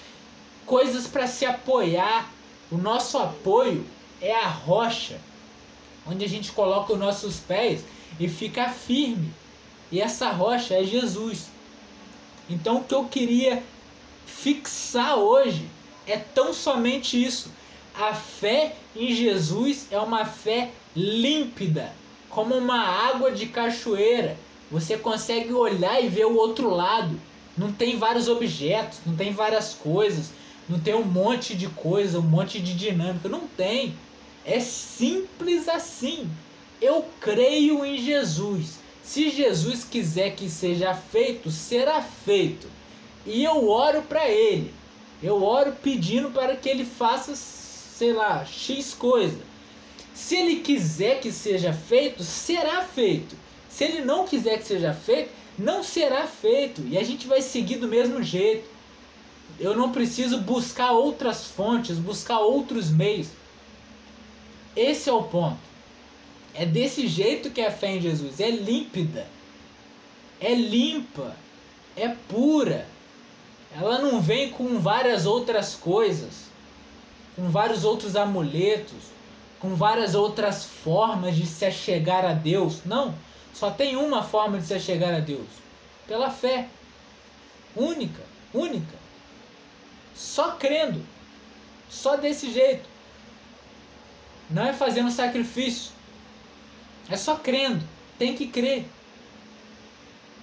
[0.65, 2.33] coisas para se apoiar.
[2.71, 3.87] O nosso apoio
[4.21, 5.21] é a rocha,
[6.07, 7.85] onde a gente coloca os nossos pés
[8.19, 9.33] e fica firme.
[9.93, 11.49] E essa rocha é Jesus.
[12.49, 13.63] Então o que eu queria
[14.27, 15.69] fixar hoje
[16.07, 17.51] é tão somente isso.
[17.95, 21.93] A fé em Jesus é uma fé límpida,
[22.31, 24.37] como uma água de cachoeira.
[24.71, 27.21] Você consegue olhar e ver o outro lado.
[27.57, 30.31] Não tem vários objetos, não tem várias coisas,
[30.69, 33.29] não tem um monte de coisa, um monte de dinâmica.
[33.29, 33.95] Não tem.
[34.45, 36.29] É simples assim.
[36.81, 38.79] Eu creio em Jesus.
[39.03, 42.69] Se Jesus quiser que seja feito, será feito.
[43.25, 44.75] E eu oro para ele.
[45.23, 49.39] Eu oro pedindo para que ele faça, sei lá, X coisa.
[50.13, 53.37] Se ele quiser que seja feito, será feito.
[53.77, 56.81] Se ele não quiser que seja feito, não será feito.
[56.89, 58.67] E a gente vai seguir do mesmo jeito.
[59.61, 63.29] Eu não preciso buscar outras fontes, buscar outros meios.
[64.75, 65.59] Esse é o ponto.
[66.55, 68.41] É desse jeito que é a fé em Jesus.
[68.41, 69.27] É límpida.
[70.41, 71.37] É limpa.
[71.95, 72.89] É pura.
[73.79, 76.47] Ela não vem com várias outras coisas,
[77.35, 79.13] com vários outros amuletos,
[79.61, 82.83] com várias outras formas de se achegar a Deus.
[82.87, 83.15] Não,
[83.59, 85.49] só tem uma forma de se achegar a Deus:
[86.07, 86.69] pela fé.
[87.75, 88.95] Única, única.
[90.15, 91.03] Só crendo.
[91.89, 92.87] Só desse jeito.
[94.51, 95.93] Não é fazendo sacrifício.
[97.09, 97.83] É só crendo.
[98.19, 98.87] Tem que crer.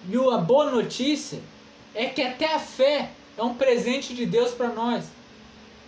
[0.09, 1.39] E a boa notícia
[1.93, 5.05] é que até a fé é um presente de Deus para nós.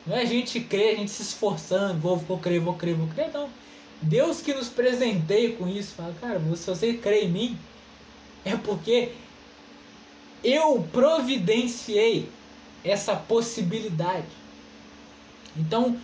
[0.06, 3.08] Não é a gente crer, a gente se esforçando, vou, vou crer, vou crer, vou
[3.08, 3.50] crer, não.
[4.02, 7.58] Deus que nos presenteia com isso, fala, cara, se você crê em mim,
[8.44, 9.12] é porque
[10.44, 12.30] eu providenciei
[12.84, 14.28] essa possibilidade.
[15.58, 15.98] Então,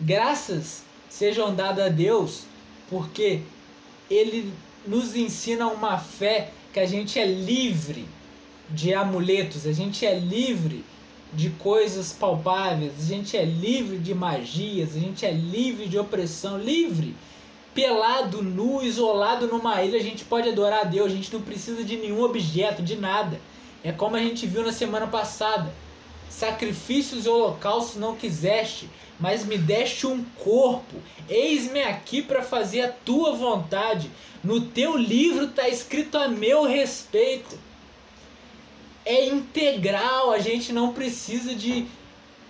[0.00, 2.44] graças sejam dadas a Deus,
[2.88, 3.42] porque
[4.10, 4.52] ele
[4.86, 8.06] nos ensina uma fé que a gente é livre
[8.70, 10.84] de amuletos, a gente é livre
[11.32, 16.58] de coisas palpáveis, a gente é livre de magias, a gente é livre de opressão,
[16.58, 17.14] livre.
[17.74, 21.84] Pelado, nu, isolado numa ilha, a gente pode adorar a Deus, a gente não precisa
[21.84, 23.40] de nenhum objeto, de nada.
[23.84, 25.72] É como a gente viu na semana passada.
[26.28, 28.88] Sacrifícios e holocaustos não quiseste,
[29.20, 30.96] mas me deste um corpo.
[31.28, 34.10] Eis-me aqui para fazer a tua vontade.
[34.42, 37.58] No teu livro está escrito a meu respeito.
[39.08, 41.86] É integral, a gente não precisa de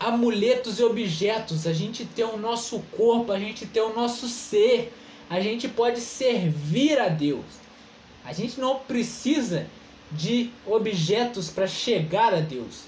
[0.00, 1.68] amuletos e objetos.
[1.68, 4.92] A gente tem o nosso corpo, a gente tem o nosso ser.
[5.30, 7.44] A gente pode servir a Deus.
[8.24, 9.68] A gente não precisa
[10.10, 12.86] de objetos para chegar a Deus.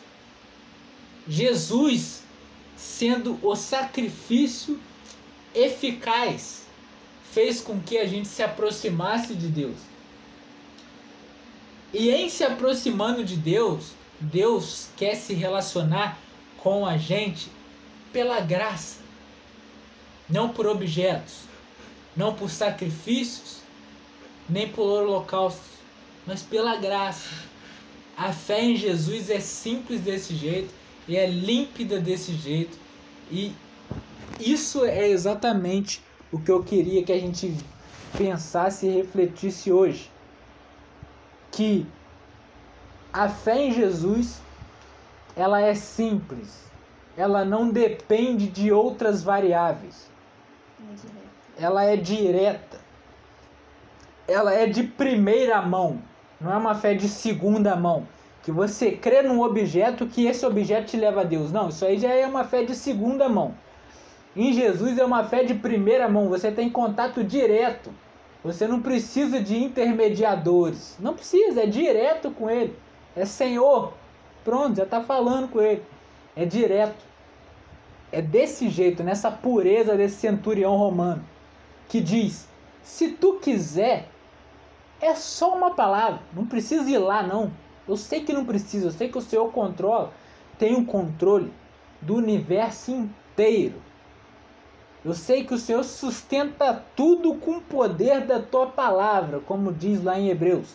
[1.29, 2.25] Jesus
[2.77, 4.81] sendo o sacrifício
[5.55, 6.65] eficaz
[7.31, 9.90] fez com que a gente se aproximasse de Deus.
[11.93, 16.19] E em se aproximando de Deus, Deus quer se relacionar
[16.59, 17.51] com a gente
[18.13, 19.01] pela graça,
[20.29, 21.41] não por objetos,
[22.17, 23.59] não por sacrifícios,
[24.49, 25.71] nem por holocaustos,
[26.27, 27.29] mas pela graça.
[28.17, 30.73] A fé em Jesus é simples desse jeito
[31.09, 32.79] e é límpida desse jeito.
[33.31, 33.53] E
[34.39, 37.57] isso é exatamente o que eu queria que a gente
[38.17, 40.11] pensasse e refletisse hoje.
[41.51, 41.87] Que
[43.13, 44.41] a fé em Jesus
[45.37, 46.71] ela é simples.
[47.17, 50.11] Ela não depende de outras variáveis.
[51.59, 52.79] Ela é direta.
[54.27, 56.01] Ela é de primeira mão.
[56.41, 58.07] Não é uma fé de segunda mão.
[58.43, 61.53] Que você crê num objeto que esse objeto te leva a Deus.
[61.53, 63.55] Não, isso aí já é uma fé de segunda mão.
[64.35, 66.29] Em Jesus é uma fé de primeira mão.
[66.29, 67.93] Você tem contato direto.
[68.43, 70.97] Você não precisa de intermediadores.
[70.99, 72.75] Não precisa, é direto com Ele.
[73.15, 73.93] É Senhor.
[74.43, 75.83] Pronto, já está falando com Ele.
[76.35, 77.05] É direto.
[78.11, 81.25] É desse jeito, nessa pureza desse centurião romano,
[81.89, 82.49] que diz:
[82.83, 84.09] se tu quiser,
[85.01, 87.53] é só uma palavra, não precisa ir lá não.
[87.87, 90.13] Eu sei que não precisa, eu sei que o Senhor controla,
[90.59, 91.53] tem o um controle
[92.01, 93.81] do universo inteiro.
[95.05, 100.03] Eu sei que o Senhor sustenta tudo com o poder da tua palavra, como diz
[100.05, 100.75] lá em Hebreus.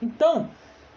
[0.00, 0.48] Então,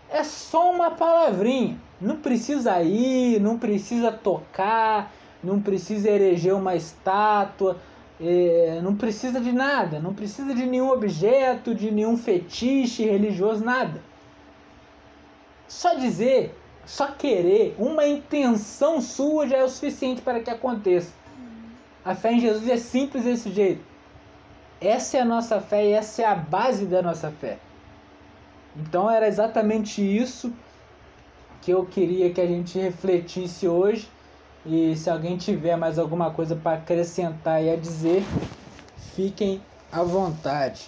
[0.10, 1.78] é só uma palavrinha.
[1.99, 5.12] Não precisa ir, não precisa tocar,
[5.43, 7.78] não precisa eleger uma estátua,
[8.22, 14.01] é, não precisa de nada, não precisa de nenhum objeto, de nenhum fetiche religioso, nada.
[15.68, 21.12] Só dizer, só querer, uma intenção sua já é o suficiente para que aconteça.
[22.06, 23.84] A fé em Jesus é simples desse jeito.
[24.80, 27.58] Essa é a nossa fé e essa é a base da nossa fé.
[28.78, 30.53] Então era exatamente isso
[31.64, 34.08] que eu queria que a gente refletisse hoje.
[34.64, 38.24] E se alguém tiver mais alguma coisa para acrescentar e a dizer,
[39.16, 39.60] fiquem
[39.91, 40.88] à vontade.